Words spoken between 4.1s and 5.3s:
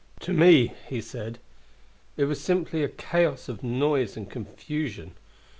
and confusion.